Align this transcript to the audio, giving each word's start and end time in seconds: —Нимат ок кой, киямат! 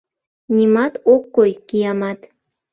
—Нимат 0.55 0.93
ок 1.13 1.23
кой, 1.35 1.51
киямат! 1.67 2.19